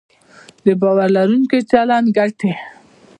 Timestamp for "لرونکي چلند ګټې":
1.15-2.51